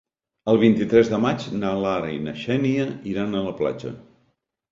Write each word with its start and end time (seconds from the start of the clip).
El 0.53 0.59
vint-i-tres 0.61 1.11
de 1.11 1.19
maig 1.25 1.43
na 1.59 1.73
Lara 1.83 2.09
i 2.13 2.17
na 2.27 2.33
Xènia 2.45 2.87
iran 3.13 3.35
a 3.41 3.45
la 3.49 3.55
platja. 3.63 3.93